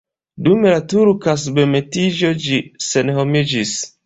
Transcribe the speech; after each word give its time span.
Dum 0.45 0.63
la 0.67 0.79
turka 0.93 1.35
submetiĝo 1.43 2.33
ĝi 2.47 2.63
senhomiĝis. 2.89 3.77